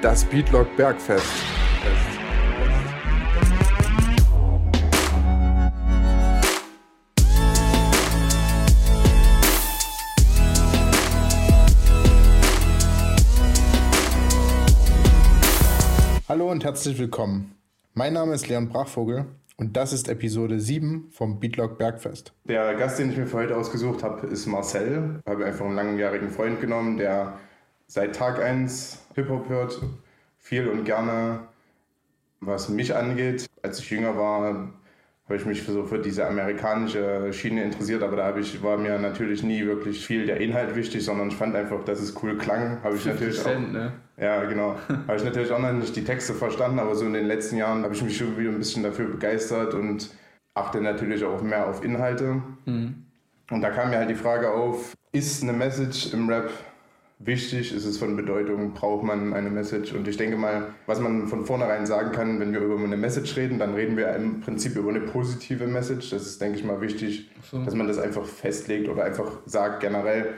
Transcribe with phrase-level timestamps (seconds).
[0.00, 1.26] Das Beatlock Bergfest.
[16.28, 17.56] Hallo und herzlich willkommen.
[17.94, 19.24] Mein Name ist Leon Brachvogel
[19.56, 22.32] und das ist Episode 7 vom Beatlock Bergfest.
[22.44, 25.20] Der Gast, den ich mir für heute ausgesucht habe, ist Marcel.
[25.26, 27.40] Ich habe einfach einen langjährigen Freund genommen, der
[27.88, 29.80] seit Tag 1 Hip-Hop hört,
[30.38, 31.40] viel und gerne,
[32.40, 33.46] was mich angeht.
[33.62, 34.42] Als ich jünger war,
[35.24, 38.98] habe ich mich für, so für diese amerikanische Schiene interessiert, aber da ich, war mir
[38.98, 42.82] natürlich nie wirklich viel der Inhalt wichtig, sondern ich fand einfach, dass es cool klang.
[42.82, 43.92] Habe ich natürlich auch, ne?
[44.16, 44.76] Ja, genau.
[45.06, 47.82] habe ich natürlich auch noch nicht die Texte verstanden, aber so in den letzten Jahren
[47.82, 50.10] habe ich mich schon wieder ein bisschen dafür begeistert und
[50.54, 52.42] achte natürlich auch mehr auf Inhalte.
[52.64, 53.04] Mhm.
[53.50, 56.50] Und da kam mir halt die Frage auf, ist eine Message im Rap
[57.18, 59.92] wichtig, ist es von Bedeutung, braucht man eine Message.
[59.92, 63.36] Und ich denke mal, was man von vornherein sagen kann, wenn wir über eine Message
[63.36, 66.10] reden, dann reden wir im Prinzip über eine positive Message.
[66.10, 67.62] Das ist, denke ich mal, wichtig, so.
[67.64, 70.34] dass man das einfach festlegt oder einfach sagt generell,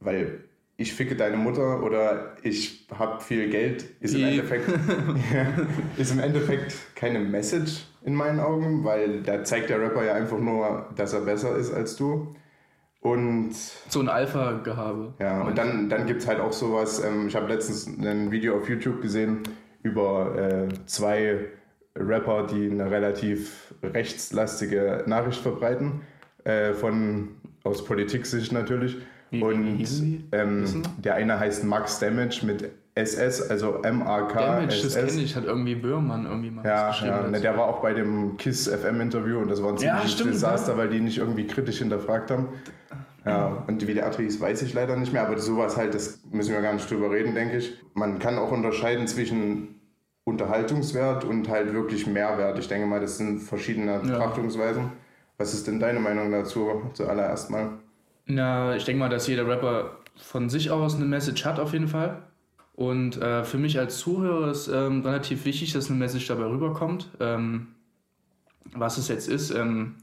[0.00, 0.40] weil
[0.78, 4.68] ich ficke deine Mutter oder ich habe viel Geld, ist im, Endeffekt,
[5.96, 10.38] ist im Endeffekt keine Message in meinen Augen, weil da zeigt der Rapper ja einfach
[10.38, 12.34] nur, dass er besser ist als du.
[13.06, 13.54] Und
[13.88, 15.14] so ein Alpha-Gehabe.
[15.20, 17.04] Ja, und dann, dann gibt es halt auch sowas.
[17.04, 19.44] Ähm, ich habe letztens ein Video auf YouTube gesehen
[19.84, 21.38] über äh, zwei
[21.94, 26.00] Rapper, die eine relativ rechtslastige Nachricht verbreiten.
[26.42, 28.96] Äh, von, aus Politik-Sicht natürlich.
[29.30, 30.64] Wie, und wie ähm,
[30.98, 34.40] der eine heißt Max Damage mit SS, also M-A-K.
[34.40, 37.82] Damage, das kenne ich, hat irgendwie Böhrmann irgendwie mal Ja, ja ne, der war auch
[37.82, 40.78] bei dem KISS FM-Interview und das war ein ziemliches ja, Desaster, ja.
[40.78, 42.48] weil die nicht irgendwie kritisch hinterfragt haben.
[43.26, 46.54] Ja, und wie der ist, weiß ich leider nicht mehr, aber sowas halt, das müssen
[46.54, 47.74] wir gar nicht drüber reden, denke ich.
[47.94, 49.80] Man kann auch unterscheiden zwischen
[50.22, 52.56] Unterhaltungswert und halt wirklich Mehrwert.
[52.60, 54.92] Ich denke mal, das sind verschiedene Betrachtungsweisen.
[55.38, 57.70] Was ist denn deine Meinung dazu zuallererst mal?
[58.26, 61.88] Na, ich denke mal, dass jeder Rapper von sich aus eine Message hat auf jeden
[61.88, 62.22] Fall.
[62.76, 67.10] Und äh, für mich als Zuhörer ist ähm, relativ wichtig, dass eine Message dabei rüberkommt.
[67.18, 67.68] Ähm,
[68.72, 69.96] was es jetzt ist, ähm,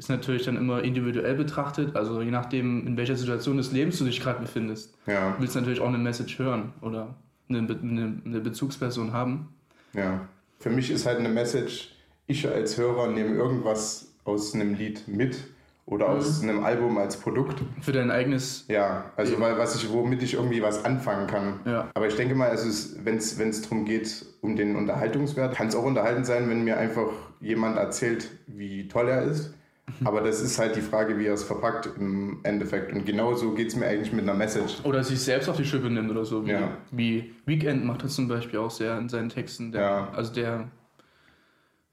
[0.00, 1.94] ist natürlich dann immer individuell betrachtet.
[1.94, 5.36] Also je nachdem, in welcher Situation des Lebens du dich gerade befindest, ja.
[5.38, 7.14] willst du natürlich auch eine Message hören oder
[7.50, 9.50] eine, Be eine, Bezugsperson haben.
[9.92, 10.26] Ja,
[10.58, 11.94] für mich ist halt eine Message,
[12.26, 15.36] ich als Hörer nehme irgendwas aus einem Lied mit
[15.84, 16.16] oder mhm.
[16.16, 17.60] aus einem Album als Produkt.
[17.82, 18.64] Für dein eigenes.
[18.68, 21.60] Ja, also weil was ich, womit ich irgendwie was anfangen kann.
[21.66, 21.90] Ja.
[21.92, 22.70] Aber ich denke mal, also
[23.04, 27.10] wenn es darum geht, um den Unterhaltungswert, kann es auch unterhaltend sein, wenn mir einfach
[27.42, 29.52] jemand erzählt, wie toll er ist.
[30.04, 32.92] Aber das ist halt die Frage, wie er es verpackt im Endeffekt.
[32.92, 34.84] Und genauso geht es mir eigentlich mit einer Message.
[34.84, 36.46] Oder sich selbst auf die Schippe nimmt oder so.
[36.46, 36.76] Wie, ja.
[36.90, 39.72] wie Weekend macht das zum Beispiel auch sehr in seinen Texten.
[39.72, 40.08] Der, ja.
[40.12, 40.68] Also der,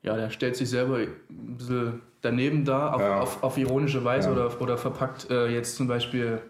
[0.02, 3.20] ja, der stellt sich selber ein bisschen daneben da, auf, ja.
[3.20, 6.42] auf, auf ironische Weise oder, oder verpackt äh, jetzt zum Beispiel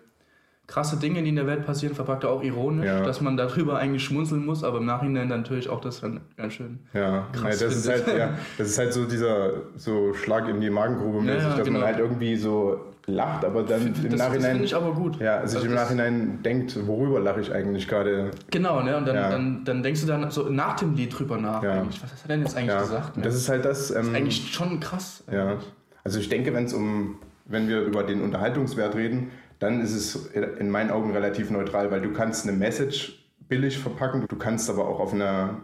[0.67, 3.01] krasse Dinge, die in der Welt passieren, verpackt er auch ironisch, ja.
[3.01, 6.53] dass man darüber eigentlich schmunzeln muss, aber im Nachhinein dann natürlich auch das dann ganz
[6.53, 7.25] schön ja.
[7.31, 10.69] krass ja, das Ist halt, ja, das ist halt so dieser so Schlag in die
[10.69, 11.79] Magengrube mäßig, ja, dass genau.
[11.79, 14.41] man halt irgendwie so lacht, aber dann das, im Nachhinein...
[14.41, 15.19] Das finde ich aber gut.
[15.21, 18.31] Ja, sich also im Nachhinein denkt, worüber lache ich eigentlich gerade.
[18.51, 18.97] Genau, ne?
[18.97, 21.63] und dann, dann, dann denkst du dann so nach dem Lied drüber nach.
[21.63, 21.85] Ja.
[21.85, 23.15] Was hat er denn jetzt eigentlich gesagt?
[23.15, 23.23] Ne?
[23.23, 23.91] Das ist halt das...
[23.91, 25.23] Ähm, das ist ähm, eigentlich schon krass.
[25.31, 25.55] Ja.
[26.03, 30.27] Also ich denke, wenn es um, wenn wir über den Unterhaltungswert reden, dann ist es
[30.27, 34.87] in meinen Augen relativ neutral, weil du kannst eine Message billig verpacken, du kannst aber
[34.87, 35.57] auch auf eine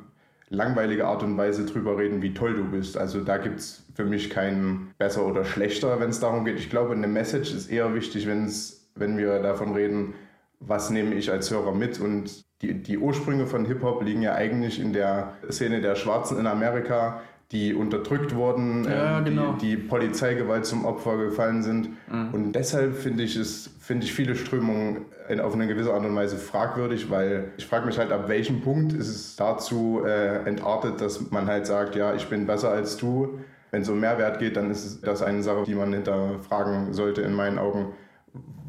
[0.49, 2.97] langweilige Art und Weise drüber reden, wie toll du bist.
[2.97, 6.59] Also da gibt es für mich keinen besser oder schlechter, wenn es darum geht.
[6.59, 10.13] Ich glaube, eine Message ist eher wichtig, wenn's, wenn wir davon reden,
[10.59, 11.99] was nehme ich als Hörer mit.
[11.99, 16.47] Und die, die Ursprünge von Hip-Hop liegen ja eigentlich in der Szene der Schwarzen in
[16.47, 17.21] Amerika,
[17.53, 19.53] die unterdrückt wurden, ja, ähm, genau.
[19.53, 21.89] die, die Polizeigewalt zum Opfer gefallen sind.
[22.11, 22.33] Mhm.
[22.33, 25.05] Und deshalb finde ich es, finde ich viele Strömungen
[25.41, 28.91] auf eine gewisse Art und Weise fragwürdig, weil ich frage mich halt, ab welchem Punkt
[28.93, 33.39] ist es dazu äh, entartet, dass man halt sagt, ja, ich bin besser als du.
[33.71, 37.33] Wenn es um Mehrwert geht, dann ist das eine Sache, die man hinterfragen sollte in
[37.33, 37.93] meinen Augen.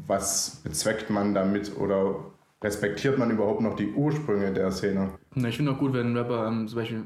[0.07, 2.17] Was bezweckt man damit oder
[2.63, 5.09] respektiert man überhaupt noch die Ursprünge der Szene?
[5.35, 7.03] ich finde auch gut, wenn ein Rapper ähm, zum Beispiel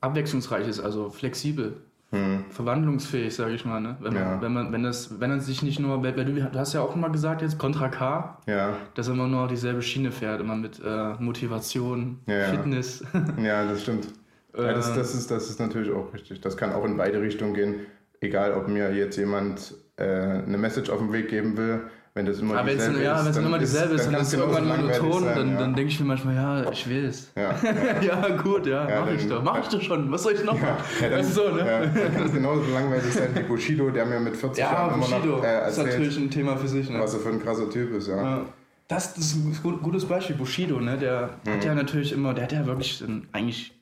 [0.00, 1.76] abwechslungsreich ist, also flexibel,
[2.10, 2.44] hm.
[2.50, 3.80] verwandlungsfähig, sage ich mal.
[3.80, 3.96] Ne?
[4.00, 4.42] Wenn, man, ja.
[4.42, 6.94] wenn, man, wenn, das, wenn er sich nicht nur, weil du, du hast ja auch
[6.94, 8.76] immer gesagt jetzt, Contra K, ja.
[8.94, 13.04] dass er immer nur dieselbe Schiene fährt, immer mit äh, Motivation, ja, Fitness.
[13.42, 14.08] Ja, das stimmt.
[14.56, 16.40] Ja, das, das, ist, das ist natürlich auch richtig.
[16.40, 17.80] Das kann auch in beide Richtungen gehen.
[18.20, 21.82] Egal, ob mir jetzt jemand äh, eine Message auf den Weg geben will,
[22.16, 24.34] Wenn das immer Aber dieselbe ja, ist, wenn es immer dieselbe ist, dann, ist es
[24.34, 25.58] irgendwann monoton, dann, ja.
[25.58, 27.32] dann denke ich mir manchmal, ja, ich will es.
[27.34, 28.00] Ja, ja.
[28.02, 29.42] ja, gut, ja, ja mach dann, ich doch.
[29.42, 30.76] Mach ich doch schon, was soll ich noch machen?
[31.00, 31.58] Ja, dann, so, ne?
[31.58, 35.08] ja, dann kann es genauso langweilig sein wie Bushido, der mir mit 40 Jahren immer
[35.08, 37.00] noch äh, erzählt, ist natürlich ein Thema für sich, ne?
[37.00, 38.44] was er für ein krasser Typ ist, ja.
[38.86, 40.96] Das, das ist ein gutes Beispiel, Bushido, ne?
[40.96, 41.50] Der mhm.
[41.50, 43.02] hat ja natürlich immer, der hat ja wirklich
[43.32, 43.72] eigentlich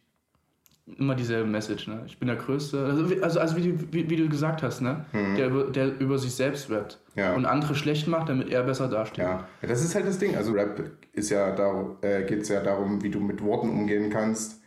[0.86, 2.02] immer dieselbe Message, ne?
[2.06, 2.84] Ich bin der Größte.
[2.84, 5.04] Also, also, also wie, wie, wie, du gesagt hast, ne?
[5.12, 5.36] Mhm.
[5.36, 7.00] Der, der über sich selbst rappt.
[7.14, 7.34] Ja.
[7.34, 9.24] Und andere schlecht macht, damit er besser dasteht.
[9.24, 9.46] Ja.
[9.60, 10.36] das ist halt das Ding.
[10.36, 10.82] Also Rap
[11.12, 14.60] ist ja da, äh, geht es ja darum, wie du mit Worten umgehen kannst.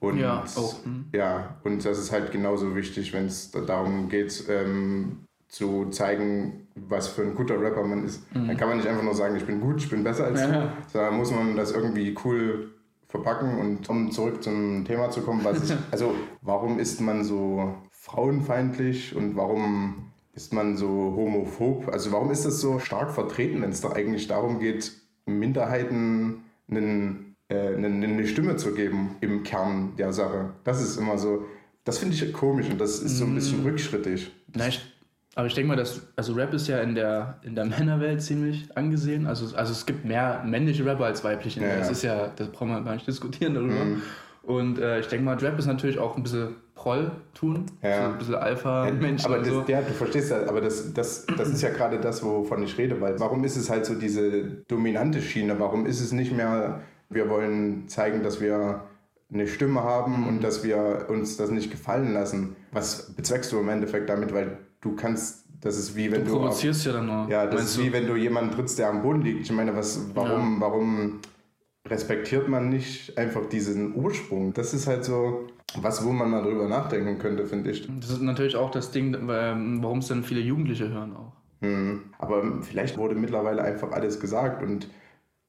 [0.00, 0.84] Und ja, auch.
[0.84, 1.06] Mhm.
[1.12, 7.06] ja, und das ist halt genauso wichtig, wenn es darum geht, ähm, zu zeigen, was
[7.06, 8.34] für ein guter Rapper man ist.
[8.34, 8.48] Mhm.
[8.48, 10.46] Dann kann man nicht einfach nur sagen, ich bin gut, ich bin besser als ja.
[10.48, 12.70] du, sondern muss man das irgendwie cool
[13.12, 13.58] verpacken.
[13.58, 19.14] Und um zurück zum Thema zu kommen, was ist, also warum ist man so frauenfeindlich
[19.14, 21.88] und warum ist man so homophob?
[21.92, 24.92] Also warum ist das so stark vertreten, wenn es doch eigentlich darum geht,
[25.26, 30.54] Minderheiten einen, äh, eine, eine Stimme zu geben im Kern der Sache?
[30.64, 31.44] Das ist immer so,
[31.84, 33.66] das finde ich komisch und das ist so ein bisschen mm.
[33.66, 34.32] rückschrittig.
[34.54, 34.91] Nein, ich
[35.34, 38.76] aber ich denke mal, dass, also Rap ist ja in der, in der Männerwelt ziemlich
[38.76, 39.26] angesehen.
[39.26, 41.60] Also, also es gibt mehr männliche Rapper als weibliche.
[41.60, 43.84] Ja, das ist ja, das brauchen wir gar nicht diskutieren darüber.
[43.84, 44.02] Mhm.
[44.42, 48.06] Und äh, ich denke mal, Rap ist natürlich auch ein bisschen Proll tun, ja.
[48.06, 49.24] so ein bisschen Alpha-Mensch.
[49.24, 49.64] aber das, so.
[49.68, 53.00] ja, du verstehst ja, aber das, das, das ist ja gerade das, wovon ich rede,
[53.00, 55.60] weil warum ist es halt so diese dominante Schiene?
[55.60, 58.82] Warum ist es nicht mehr, wir wollen zeigen, dass wir
[59.32, 60.26] eine Stimme haben mhm.
[60.26, 62.56] und dass wir uns das nicht gefallen lassen?
[62.72, 64.34] Was bezweckst du im Endeffekt damit?
[64.34, 66.32] Weil du kannst, das ist wie wenn du.
[66.32, 67.28] Du provozierst auf, ja dann nur.
[67.30, 67.92] Ja, das ist wie du?
[67.94, 69.40] wenn du jemanden trittst, der am Boden liegt.
[69.40, 70.60] Ich meine, was, warum, ja.
[70.60, 71.20] warum
[71.88, 74.52] respektiert man nicht einfach diesen Ursprung?
[74.52, 75.46] Das ist halt so
[75.80, 77.88] was, wo man mal drüber nachdenken könnte, finde ich.
[78.00, 81.32] Das ist natürlich auch das Ding, warum es dann viele Jugendliche hören auch.
[81.62, 82.02] Hm.
[82.18, 84.88] Aber vielleicht wurde mittlerweile einfach alles gesagt und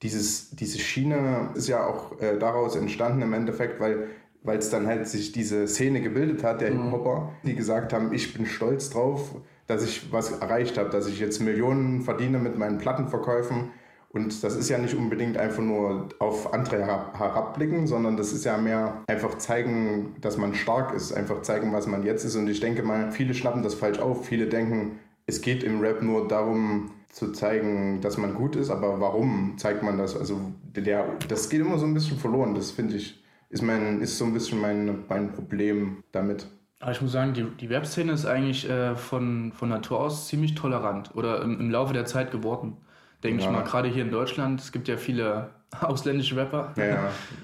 [0.01, 4.09] dieses, diese Schiene ist ja auch äh, daraus entstanden im Endeffekt, weil
[4.43, 6.83] weil es dann halt sich diese Szene gebildet hat, der mhm.
[6.83, 9.35] Hip-Hopper, die gesagt haben, ich bin stolz drauf,
[9.67, 13.71] dass ich was erreicht habe, dass ich jetzt Millionen verdiene mit meinen Plattenverkäufen.
[14.09, 18.57] Und das ist ja nicht unbedingt einfach nur auf andere herabblicken, sondern das ist ja
[18.57, 22.35] mehr einfach zeigen, dass man stark ist, einfach zeigen, was man jetzt ist.
[22.35, 24.27] Und ich denke mal, viele schnappen das falsch auf.
[24.27, 28.99] Viele denken, es geht im Rap nur darum, zu zeigen, dass man gut ist, aber
[28.99, 30.17] warum zeigt man das?
[30.17, 30.41] Also
[30.75, 33.22] der, das geht immer so ein bisschen verloren, das finde ich
[33.53, 36.47] ist, mein, ist so ein bisschen mein, mein Problem damit.
[36.79, 40.55] Aber ich muss sagen, die, die Webszene ist eigentlich äh, von, von Natur aus ziemlich
[40.55, 42.77] tolerant oder im, im Laufe der Zeit geworden.
[43.23, 43.49] Denke ja.
[43.49, 45.51] ich mal, gerade hier in Deutschland, es gibt ja viele
[45.81, 46.73] ausländische Rapper.
[46.75, 46.95] Ja, ja.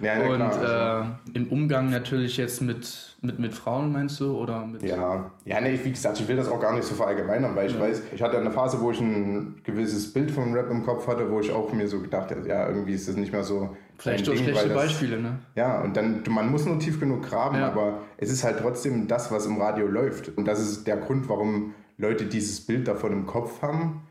[0.01, 1.33] ja, ja Und klar, also.
[1.33, 4.35] äh, im Umgang natürlich jetzt mit, mit, mit Frauen, meinst du?
[4.35, 7.55] Oder mit ja, ja nee, wie gesagt, ich will das auch gar nicht so verallgemeinern,
[7.55, 10.83] weil ich weiß, ich hatte eine Phase, wo ich ein gewisses Bild vom Rap im
[10.83, 13.43] Kopf hatte, wo ich auch mir so gedacht habe, ja, irgendwie ist das nicht mehr
[13.43, 13.77] so.
[13.99, 15.39] Vielleicht durch schlechte das, Beispiele, ne?
[15.55, 17.67] Ja, und dann, man muss nur tief genug graben, ja.
[17.67, 20.35] aber es ist halt trotzdem das, was im Radio läuft.
[20.37, 24.01] Und das ist der Grund, warum Leute dieses Bild davon im Kopf haben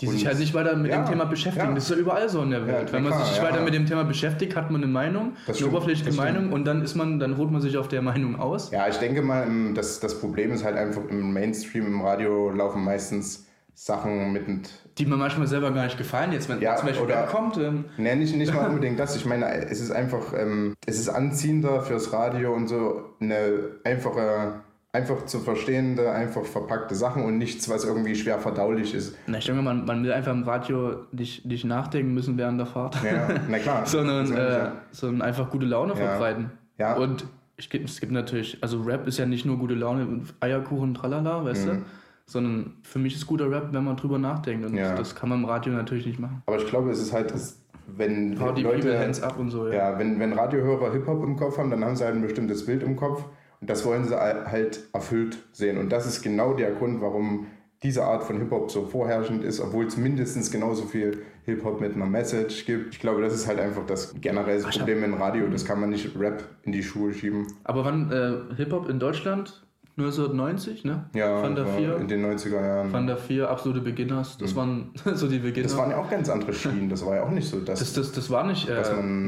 [0.00, 1.68] die sich halt nicht weiter mit ja, dem Thema beschäftigen.
[1.68, 1.74] Ja.
[1.74, 2.92] Das ist ja überall so in der Welt.
[2.92, 5.58] Wenn man klar, sich nicht weiter mit dem Thema beschäftigt, hat man eine Meinung, das
[5.58, 8.70] eine oberflächliche Meinung und dann ist man, dann ruht man sich auf der Meinung aus.
[8.70, 12.82] Ja, ich denke mal, das, das Problem ist halt einfach im Mainstream, im Radio laufen
[12.84, 14.70] meistens Sachen mit.
[14.98, 17.56] Die mir manchmal selber gar nicht gefallen, jetzt wenn ja, zum Beispiel oder, kommt.
[17.56, 17.86] Ähm.
[17.96, 19.16] Nee, nicht, nicht mal unbedingt das.
[19.16, 24.60] Ich meine, es ist einfach, ähm, es ist anziehender fürs Radio und so eine einfache
[24.94, 29.16] einfach zu verstehende, einfach verpackte Sachen und nichts, was irgendwie schwer verdaulich ist.
[29.26, 32.66] Na, ich denke, man, man will einfach im Radio nicht, nicht nachdenken müssen während der
[32.66, 33.02] Fahrt.
[33.02, 33.82] Ja, na klar.
[33.86, 35.96] sondern, äh, sondern einfach gute Laune ja.
[35.96, 36.52] verbreiten.
[36.78, 36.94] Ja.
[36.94, 37.26] Und
[37.56, 41.66] ich, es gibt natürlich, also Rap ist ja nicht nur gute Laune, Eierkuchen, tralala, weißt
[41.66, 41.70] mhm.
[41.70, 41.82] du?
[42.26, 44.66] Sondern für mich ist guter Rap, wenn man drüber nachdenkt.
[44.66, 44.94] Und ja.
[44.94, 46.42] das kann man im Radio natürlich nicht machen.
[46.46, 49.74] Aber ich glaube, es ist halt, das, wenn Party Leute, Hands up und so, ja.
[49.74, 52.82] ja wenn, wenn Radiohörer Hip-Hop im Kopf haben, dann haben sie halt ein bestimmtes Bild
[52.82, 53.24] im Kopf
[53.66, 55.78] das wollen sie halt erfüllt sehen.
[55.78, 57.46] Und das ist genau der Grund, warum
[57.82, 62.06] diese Art von Hip-Hop so vorherrschend ist, obwohl es mindestens genauso viel Hip-Hop mit einer
[62.06, 62.94] Message gibt.
[62.94, 65.46] Ich glaube, das ist halt einfach das generelle Problem im Radio.
[65.48, 67.46] Das kann man nicht Rap in die Schuhe schieben.
[67.64, 69.66] Aber wann äh, Hip-Hop in Deutschland
[69.96, 71.04] 1990, ne?
[71.14, 72.92] Ja, Van der Vier, in den 90er Jahren.
[72.92, 74.38] Van der Vier, absolute Beginners.
[74.38, 74.56] Das mhm.
[74.56, 75.68] waren so die Beginner.
[75.68, 76.88] Das waren ja auch ganz andere Schienen.
[76.88, 77.60] Das war ja auch nicht so.
[77.60, 78.68] Dass, das, das, das war nicht.
[78.68, 78.82] Äh,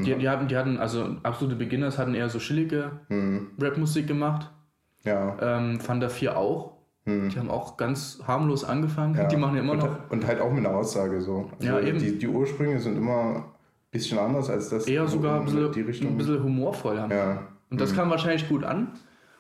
[0.05, 3.53] die, die, hatten, die hatten, also absolute Beginners hatten eher so chillige mhm.
[3.61, 4.51] Rap-Musik gemacht.
[5.05, 5.37] Ja.
[5.41, 6.77] Ähm, Van der Vier auch.
[7.05, 7.29] Mhm.
[7.29, 9.15] Die haben auch ganz harmlos angefangen.
[9.15, 9.29] Ja.
[9.29, 10.11] Die machen ja immer und, noch.
[10.11, 11.49] Und halt auch mit einer Aussage so.
[11.61, 12.01] Also ja, eben.
[12.01, 13.45] Die, die Ursprünge sind immer ein
[13.93, 14.89] bisschen anders als das.
[14.89, 16.11] Eher sogar ein bisschen, die Richtung.
[16.11, 17.13] ein bisschen humorvoll haben.
[17.13, 17.43] Ja.
[17.71, 17.97] Und das mhm.
[17.97, 18.89] kam wahrscheinlich gut an.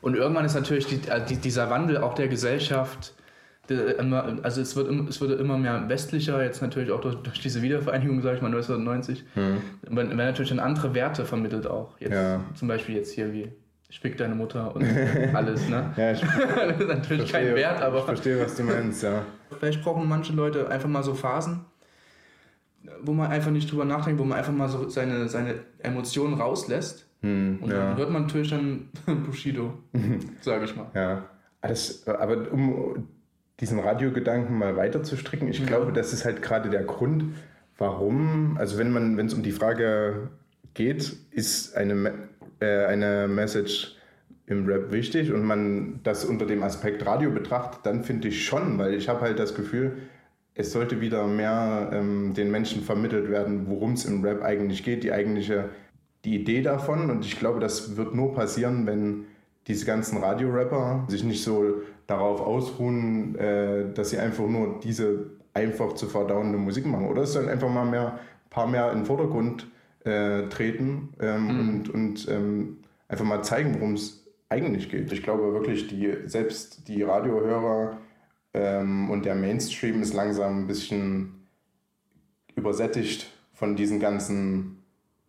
[0.07, 3.13] Und irgendwann ist natürlich die, äh, die, dieser Wandel auch der Gesellschaft
[3.69, 8.23] also es wird, es wird immer mehr westlicher, jetzt natürlich auch durch, durch diese Wiedervereinigung,
[8.23, 9.57] sage ich mal, 1990, hm.
[9.91, 11.99] werden natürlich dann andere Werte vermittelt auch.
[11.99, 12.45] Jetzt, ja.
[12.55, 13.51] Zum Beispiel jetzt hier wie
[13.91, 14.85] fick deine Mutter und
[15.35, 15.93] alles, ne?
[15.97, 16.21] ja, ich,
[16.57, 17.99] das ist natürlich verstehe, kein Wert, aber.
[17.99, 19.25] Ich verstehe, was du meinst, ja.
[19.59, 21.65] Vielleicht brauchen manche Leute einfach mal so Phasen,
[23.03, 27.09] wo man einfach nicht drüber nachdenkt, wo man einfach mal so seine, seine Emotionen rauslässt.
[27.27, 27.89] Hm, und ja.
[27.89, 28.89] dann hört man natürlich dann
[29.27, 29.75] Bushido,
[30.41, 30.87] sage ich mal.
[30.95, 31.25] Ja,
[31.61, 33.09] alles, aber um
[33.59, 35.67] diesen Radiogedanken mal weiter zu stricken, ich ja.
[35.67, 37.25] glaube, das ist halt gerade der Grund,
[37.79, 40.31] warum, also wenn man, wenn es um die Frage
[40.75, 42.13] geht, ist eine,
[42.61, 43.97] äh, eine Message
[44.47, 48.79] im Rap wichtig und man das unter dem Aspekt Radio betrachtet, dann finde ich schon,
[48.79, 49.97] weil ich habe halt das Gefühl,
[50.55, 55.03] es sollte wieder mehr ähm, den Menschen vermittelt werden, worum es im Rap eigentlich geht,
[55.03, 55.71] die eigentliche
[56.27, 57.09] die Idee davon.
[57.11, 59.25] Und ich glaube, das wird nur passieren, wenn
[59.67, 65.95] diese ganzen Radio-Rapper sich nicht so darauf ausruhen, äh, dass sie einfach nur diese einfach
[65.95, 67.09] zu verdauende Musik machen.
[67.09, 69.69] Oder es soll einfach mal mehr, ein paar mehr in den Vordergrund
[70.05, 71.69] äh, treten ähm, mhm.
[71.69, 72.77] und, und ähm,
[73.09, 75.11] einfach mal zeigen, worum es eigentlich geht.
[75.13, 77.97] Ich glaube wirklich, die, selbst die Radiohörer
[78.55, 81.47] ähm, und der Mainstream ist langsam ein bisschen
[82.55, 84.76] übersättigt von diesen ganzen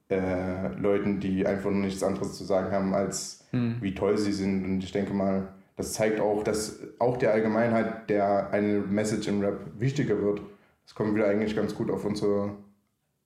[0.10, 3.78] äh, Leuten, die einfach nur nichts anderes zu sagen haben, als mhm.
[3.82, 4.64] wie toll sie sind.
[4.64, 9.42] Und ich denke mal, das zeigt auch, dass auch der Allgemeinheit der eine Message im
[9.42, 10.42] Rap wichtiger wird.
[10.86, 12.52] Das kommt wieder eigentlich ganz gut auf unsere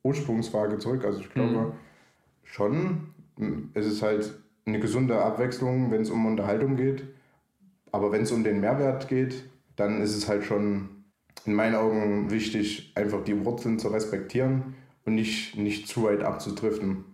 [0.03, 1.05] Ursprungsfrage zurück.
[1.05, 1.71] Also ich glaube mhm.
[2.43, 4.33] schon, es ist halt
[4.65, 7.03] eine gesunde Abwechslung, wenn es um Unterhaltung geht.
[7.91, 9.43] Aber wenn es um den Mehrwert geht,
[9.75, 10.89] dann ist es halt schon
[11.45, 17.05] in meinen Augen wichtig, einfach die Wurzeln zu respektieren und nicht, nicht zu weit abzudriften.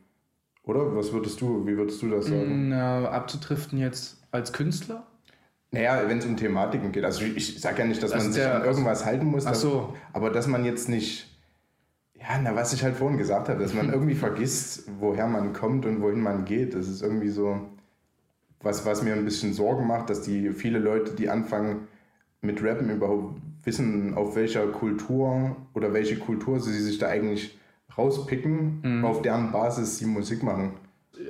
[0.63, 0.96] Oder?
[0.96, 2.70] Was würdest du, wie würdest du das sagen?
[2.70, 5.08] Na, abzudriften jetzt als Künstler?
[5.72, 7.03] Naja, wenn es um Thematiken geht.
[7.03, 9.94] Also ich, ich sage ja nicht, dass man sich an irgendwas halten muss, ach so.
[10.13, 11.27] aber dass man jetzt nicht,
[12.15, 15.86] ja, na, was ich halt vorhin gesagt habe, dass man irgendwie vergisst, woher man kommt
[15.86, 16.74] und wohin man geht.
[16.74, 17.62] Das ist irgendwie so,
[18.62, 21.88] was, was mir ein bisschen Sorgen macht, dass die viele Leute, die anfangen
[22.41, 27.57] mit Rappen überhaupt wissen, auf welcher Kultur oder welche Kultur sie sich da eigentlich
[27.96, 29.06] rauspicken, mhm.
[29.06, 30.74] auf deren Basis sie Musik machen.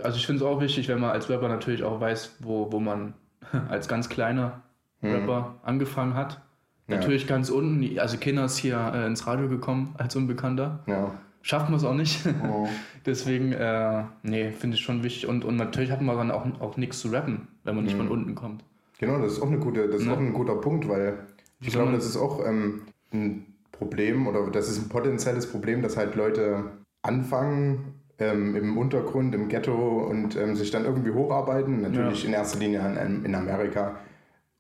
[0.04, 2.80] Also ich finde es auch wichtig, wenn man als Rapper natürlich auch weiß, wo, wo
[2.80, 3.14] man
[3.70, 4.62] als ganz kleiner
[5.02, 5.12] mhm.
[5.12, 6.42] Rapper angefangen hat.
[6.88, 7.30] Natürlich ja.
[7.30, 10.84] ganz unten, also Kinder ist hier äh, ins Radio gekommen als Unbekannter.
[10.88, 11.12] Ja.
[11.42, 12.26] Schafft man es auch nicht.
[12.44, 12.68] Oh.
[13.06, 15.28] Deswegen, äh, nee, finde ich schon wichtig.
[15.28, 18.00] Und, und natürlich hat man dann auch, auch nichts zu rappen, wenn man nicht mhm.
[18.00, 18.64] von unten kommt.
[19.00, 20.14] Genau, das ist auch, eine gute, das ist ja.
[20.14, 21.20] auch ein guter Punkt, weil
[21.60, 22.82] ich glaube, das ist auch ähm,
[23.14, 23.47] ein
[23.78, 26.66] Problem oder das ist ein potenzielles Problem, dass halt Leute
[27.02, 32.30] anfangen ähm, im Untergrund, im Ghetto und ähm, sich dann irgendwie hocharbeiten, natürlich ja.
[32.30, 33.98] in erster Linie in, in Amerika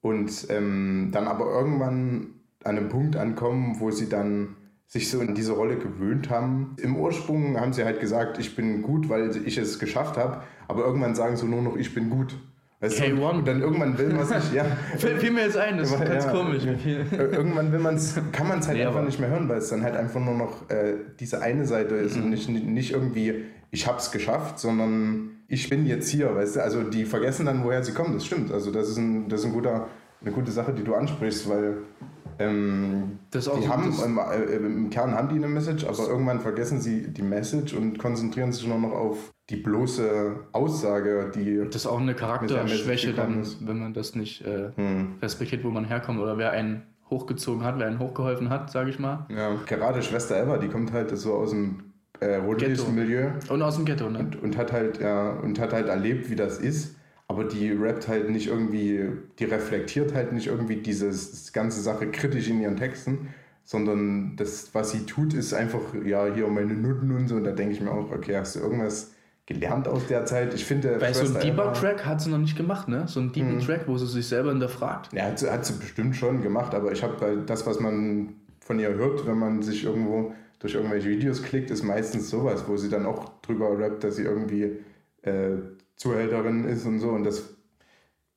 [0.02, 4.56] und ähm, dann aber irgendwann an einem Punkt ankommen, wo sie dann
[4.88, 6.76] sich so in diese Rolle gewöhnt haben.
[6.82, 10.86] Im Ursprung haben sie halt gesagt, ich bin gut, weil ich es geschafft habe, aber
[10.86, 12.38] irgendwann sagen sie nur noch, ich bin gut.
[12.80, 13.20] Weißt K1.
[13.20, 14.64] Und dann irgendwann will man sich, ja.
[14.98, 16.64] Fiel mir jetzt ein, das ist ganz ja, komisch.
[16.64, 19.82] irgendwann will man's, kann man es halt nee, einfach nicht mehr hören, weil es dann
[19.82, 22.24] halt einfach nur noch äh, diese eine Seite ist mhm.
[22.24, 26.64] und nicht, nicht irgendwie, ich hab's geschafft, sondern ich bin jetzt hier, weißt du.
[26.64, 28.52] Also die vergessen dann, woher sie kommen, das stimmt.
[28.52, 29.88] Also das ist, ein, das ist ein guter,
[30.22, 31.78] eine gute Sache, die du ansprichst, weil
[32.38, 36.80] ähm, die so haben, im, äh, im, Kern haben die eine Message, aber irgendwann vergessen
[36.80, 41.64] sie die Message und konzentrieren sich nur noch auf die bloße Aussage, die.
[41.66, 45.16] Das ist auch eine Charakterschwäche, dann, wenn man das nicht äh, hm.
[45.22, 49.00] respektiert, wo man herkommt oder wer einen hochgezogen hat, wer einen hochgeholfen hat, sage ich
[49.00, 49.26] mal.
[49.30, 53.30] Ja, gerade Schwester Eva, die kommt halt so aus dem äh, Milieu.
[53.50, 54.20] Und aus dem Ghetto, ne?
[54.20, 58.08] Und, und, hat halt, ja, und hat halt erlebt, wie das ist aber die rappt
[58.08, 61.12] halt nicht irgendwie, die reflektiert halt nicht irgendwie diese
[61.52, 63.34] ganze Sache kritisch in ihren Texten,
[63.66, 67.36] sondern das, was sie tut, ist einfach, ja, hier meine Nutten und so.
[67.36, 69.12] Und da denke ich mir auch, okay, hast du irgendwas
[69.48, 70.54] gelernt aus der Zeit?
[70.54, 71.02] Ich finde.
[71.02, 73.08] Weil so ein Debug-Track hat sie noch nicht gemacht, ne?
[73.08, 73.92] So ein Debug-Track, mhm.
[73.92, 75.12] wo sie sich selber hinterfragt.
[75.14, 78.80] Ja, hat sie, hat sie bestimmt schon gemacht, aber ich habe das, was man von
[78.80, 82.90] ihr hört, wenn man sich irgendwo durch irgendwelche Videos klickt, ist meistens sowas, wo sie
[82.90, 84.78] dann auch drüber rappt, dass sie irgendwie.
[85.24, 85.58] Äh,
[85.98, 87.10] Zuhälterin ist und so.
[87.10, 87.44] Und das,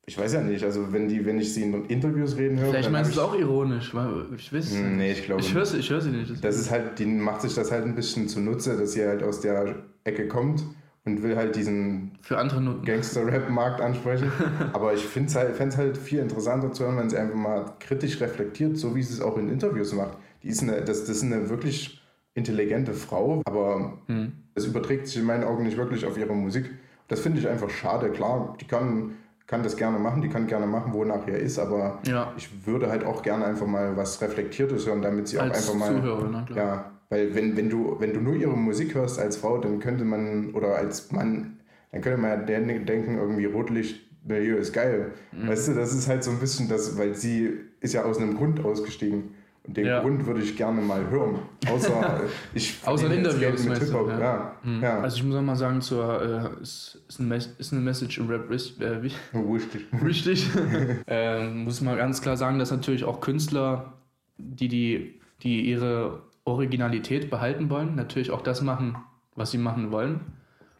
[0.05, 2.71] ich weiß ja nicht, also wenn, die, wenn ich sie in Interviews reden höre.
[2.71, 4.73] Vielleicht meinst du es auch ironisch, weil ich weiß.
[4.73, 5.41] Nee, ich glaube.
[5.41, 6.31] Ich höre ich hör sie nicht.
[6.31, 9.23] Das, das ist halt, die macht sich das halt ein bisschen zunutze, dass sie halt
[9.23, 10.63] aus der Ecke kommt
[11.03, 14.31] und will halt diesen Gangster-Rap-Markt ansprechen.
[14.73, 18.21] Aber ich finde es halt, halt viel interessanter zu hören, wenn sie einfach mal kritisch
[18.21, 20.17] reflektiert, so wie sie es auch in Interviews macht.
[20.43, 22.01] Die ist eine, das, das ist eine wirklich
[22.33, 24.31] intelligente Frau, aber hm.
[24.55, 26.69] es überträgt sich in meinen Augen nicht wirklich auf ihre Musik.
[27.07, 28.11] Das finde ich einfach schade.
[28.11, 29.15] Klar, die kann
[29.47, 32.31] kann das gerne machen, die kann gerne machen, wonach er ist, aber ja.
[32.37, 35.87] ich würde halt auch gerne einfach mal was Reflektiertes hören, damit sie als auch einfach
[35.89, 36.01] mal.
[36.01, 36.57] Zuhörer, ne, klar.
[36.57, 40.05] Ja, weil wenn, wenn, du, wenn du nur ihre Musik hörst als Frau, dann könnte
[40.05, 41.57] man, oder als Mann,
[41.91, 45.11] dann könnte man ja denken, irgendwie Rotlichtmilieu ist geil.
[45.33, 45.49] Mhm.
[45.49, 48.37] Weißt du, das ist halt so ein bisschen das, weil sie ist ja aus einem
[48.37, 49.35] Grund ausgestiegen.
[49.67, 50.01] Und den ja.
[50.01, 51.39] Grund würde ich gerne mal hören.
[51.69, 52.21] Außer
[52.53, 54.09] ich Außer ein Interview mit Hip-Hop.
[54.09, 54.19] Ja.
[54.19, 54.55] Ja.
[54.63, 54.81] Mhm.
[54.81, 54.99] ja.
[54.99, 58.27] Also ich muss auch mal sagen, zur, äh, ist, ist, eine ist, eine Message im
[58.27, 58.81] Rap richtig.
[58.81, 59.85] Äh, Richtig.
[60.03, 60.49] richtig.
[61.07, 63.93] ähm, muss man ganz klar sagen, dass natürlich auch Künstler,
[64.37, 68.97] die, die, die ihre Originalität behalten wollen, natürlich auch das machen,
[69.35, 70.21] was sie machen wollen.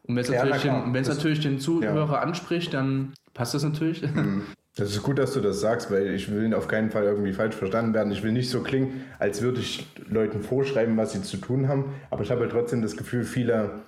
[0.03, 4.01] Und wenn es natürlich, den, natürlich den Zuhörer anspricht, dann passt das natürlich.
[4.01, 4.43] Mhm.
[4.81, 7.55] Das ist gut, dass du das sagst, weil ich will auf keinen Fall irgendwie falsch
[7.55, 8.11] verstanden werden.
[8.11, 11.93] Ich will nicht so klingen, als würde ich Leuten vorschreiben, was sie zu tun haben.
[12.09, 13.83] Aber ich habe halt trotzdem das Gefühl, viele,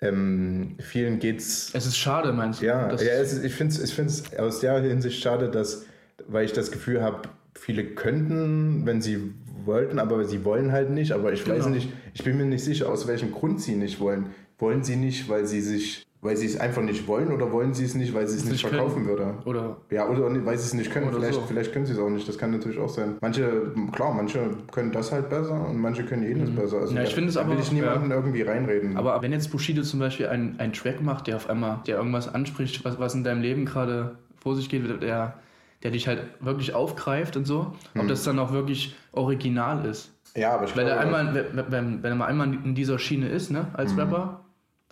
[0.00, 1.72] ähm, vielen geht's.
[1.74, 2.66] Es ist schade, meinst du?
[2.66, 5.84] Ja, ja ist, ich finde es ich aus der Hinsicht schade, dass,
[6.28, 7.22] weil ich das Gefühl habe,
[7.54, 9.34] viele könnten, wenn sie
[9.64, 11.10] wollten, aber sie wollen halt nicht.
[11.10, 11.56] Aber ich genau.
[11.56, 14.26] weiß nicht, ich bin mir nicht sicher, aus welchem Grund sie nicht wollen.
[14.60, 17.84] Wollen sie nicht, weil sie sich weil sie es einfach nicht wollen oder wollen sie
[17.84, 19.18] es nicht, weil sie es nicht, verkaufen können.
[19.18, 19.34] würde?
[19.44, 19.76] Oder?
[19.90, 21.12] Ja, oder weil sie es nicht können.
[21.12, 21.42] Vielleicht, so.
[21.46, 22.26] vielleicht können sie es auch nicht.
[22.28, 23.16] Das kann natürlich auch sein.
[23.20, 26.56] Manche, klar, manche können das halt besser und manche können jenes mhm.
[26.56, 26.78] besser.
[26.78, 27.52] Also ja, ich finde es aber.
[27.52, 28.16] will ich niemanden ja.
[28.16, 28.96] irgendwie reinreden.
[28.96, 32.32] Aber wenn jetzt Bushido zum Beispiel einen, einen Track macht, der auf einmal, der irgendwas
[32.32, 35.34] anspricht, was, was in deinem Leben gerade vor sich geht, der,
[35.82, 40.12] der dich halt wirklich aufgreift und so, ob das dann auch wirklich original ist.
[40.36, 43.28] Ja, aber ich Weil glaube, er einmal, wenn, wenn er mal einmal in dieser Schiene
[43.28, 44.00] ist, ne, als mhm.
[44.00, 44.40] Rapper,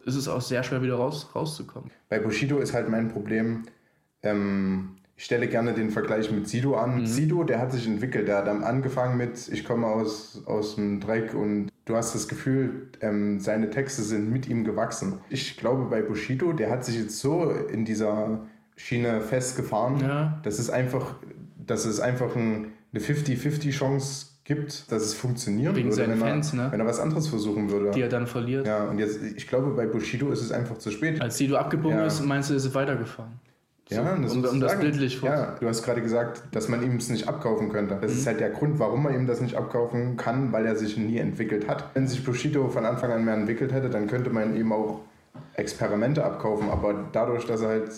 [0.05, 1.91] ist es auch sehr schwer, wieder raus, rauszukommen.
[2.09, 3.65] Bei Bushido ist halt mein Problem,
[4.23, 7.01] ähm, ich stelle gerne den Vergleich mit Sido an.
[7.01, 7.07] Mhm.
[7.07, 11.01] Sido, der hat sich entwickelt, der hat dann angefangen mit, ich komme aus, aus dem
[11.01, 15.21] Dreck und du hast das Gefühl, ähm, seine Texte sind mit ihm gewachsen.
[15.31, 18.41] Ich glaube, bei Bushido, der hat sich jetzt so in dieser
[18.77, 20.41] Schiene festgefahren, ja.
[20.43, 21.15] dass es einfach,
[21.65, 26.53] dass es einfach ein, eine 50-50 Chance gibt, dass es funktionieren Wegen würde, wenn, Fans,
[26.53, 26.73] er, ne?
[26.73, 27.91] wenn er was anderes versuchen würde.
[27.93, 28.67] Die er dann verliert.
[28.67, 31.21] Ja, und jetzt, ich glaube, bei Bushido ist es einfach zu spät.
[31.21, 32.07] Als Sido abgebogen ja.
[32.07, 33.41] ist, meinst du, ist es weitergefahren?
[33.89, 35.29] So, ja, das um, um das bildlich vor.
[35.29, 37.99] Ja, du hast gerade gesagt, dass man ihm es nicht abkaufen könnte.
[38.01, 38.19] Das mhm.
[38.19, 41.19] ist halt der Grund, warum man ihm das nicht abkaufen kann, weil er sich nie
[41.19, 41.91] entwickelt hat.
[41.95, 45.01] Wenn sich Bushido von Anfang an mehr entwickelt hätte, dann könnte man ihm auch
[45.55, 46.71] Experimente abkaufen.
[46.71, 47.91] Aber dadurch, dass er halt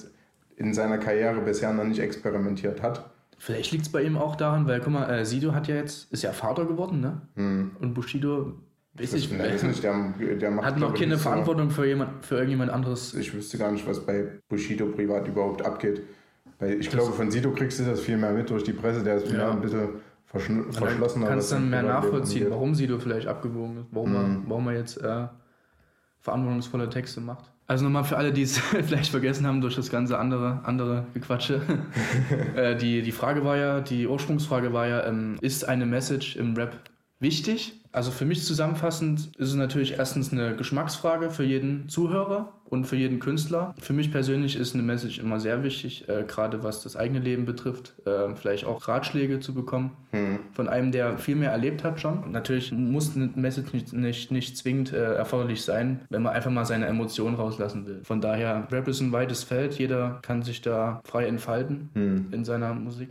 [0.56, 4.66] in seiner Karriere bisher noch nicht experimentiert hat, Vielleicht liegt es bei ihm auch daran,
[4.66, 7.20] weil, guck mal, äh, Sido hat ja jetzt, ist ja Vater geworden, ne?
[7.34, 7.72] Hm.
[7.80, 8.54] Und Bushido,
[8.94, 13.14] weiß ich, ich nicht, der, der hat noch keine Verantwortung für, jemand, für irgendjemand anderes.
[13.14, 16.02] Ich wüsste gar nicht, was bei Bushido privat überhaupt abgeht.
[16.58, 19.04] Weil ich das glaube, von Sido kriegst du das viel mehr mit durch die Presse,
[19.04, 19.50] der ist ja.
[19.50, 19.88] ein bisschen
[20.24, 21.20] verschlossen.
[21.20, 24.16] Du kannst dann mehr nachvollziehen, warum Sido vielleicht abgewogen ist, warum, hm.
[24.16, 25.26] er, warum er jetzt äh,
[26.26, 27.44] verantwortungsvolle Texte macht.
[27.68, 31.60] Also nochmal für alle, die es vielleicht vergessen haben durch das ganze andere, andere Gequatsche.
[32.56, 36.54] äh, die, die Frage war ja, die Ursprungsfrage war ja, ähm, ist eine Message im
[36.54, 36.76] Rap
[37.20, 37.80] wichtig?
[37.92, 42.96] Also für mich zusammenfassend ist es natürlich erstens eine Geschmacksfrage für jeden Zuhörer und für
[42.96, 43.74] jeden Künstler.
[43.80, 47.46] Für mich persönlich ist eine Message immer sehr wichtig, äh, gerade was das eigene Leben
[47.46, 50.40] betrifft, äh, vielleicht auch Ratschläge zu bekommen mhm.
[50.52, 52.30] von einem, der viel mehr erlebt hat schon.
[52.32, 56.66] Natürlich muss eine Message nicht, nicht, nicht zwingend äh, erforderlich sein, wenn man einfach mal
[56.66, 58.02] seine Emotionen rauslassen will.
[58.04, 62.26] Von daher, Rap ist ein weites Feld, jeder kann sich da frei entfalten mhm.
[62.32, 63.08] in seiner Musik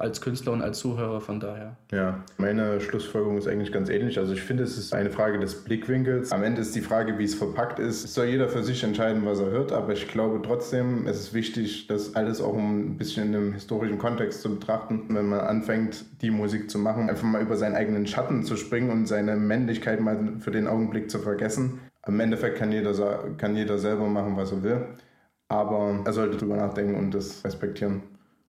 [0.00, 1.76] als Künstler und als Zuhörer von daher.
[1.92, 4.18] Ja, meine Schlussfolgerung ist eigentlich ganz ähnlich.
[4.18, 6.32] Also ich finde, es ist eine Frage des Blickwinkels.
[6.32, 8.04] Am Ende ist die Frage, wie es verpackt ist.
[8.04, 11.34] Es soll jeder für sich entscheiden, was er hört, aber ich glaube trotzdem, es ist
[11.34, 15.04] wichtig, das alles auch ein bisschen in einem historischen Kontext zu betrachten.
[15.08, 18.90] Wenn man anfängt, die Musik zu machen, einfach mal über seinen eigenen Schatten zu springen
[18.90, 21.80] und seine Männlichkeit mal für den Augenblick zu vergessen.
[22.06, 22.94] Im Endeffekt kann jeder,
[23.36, 24.86] kann jeder selber machen, was er will.
[25.48, 28.02] Aber er sollte drüber nachdenken und das respektieren.